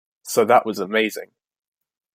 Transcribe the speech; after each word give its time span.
So 0.23 0.45
that 0.45 0.65
was 0.65 0.79
amazing. 0.79 1.29